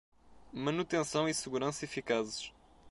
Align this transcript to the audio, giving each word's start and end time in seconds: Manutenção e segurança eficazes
Manutenção 0.51 1.29
e 1.29 1.33
segurança 1.35 1.85
eficazes 1.85 2.51